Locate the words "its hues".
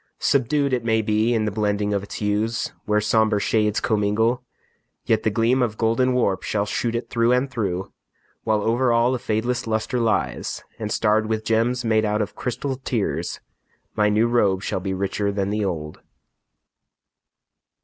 2.01-2.73